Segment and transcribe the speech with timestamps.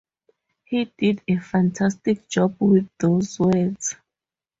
[0.65, 3.97] He did a fantastic job with those words.